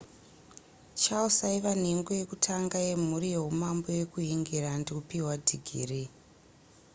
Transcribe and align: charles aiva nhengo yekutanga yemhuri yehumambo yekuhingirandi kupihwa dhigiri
charles 1.01 1.37
aiva 1.49 1.71
nhengo 1.81 2.11
yekutanga 2.19 2.77
yemhuri 2.87 3.27
yehumambo 3.35 3.87
yekuhingirandi 3.99 4.89
kupihwa 4.97 5.33
dhigiri 5.47 6.03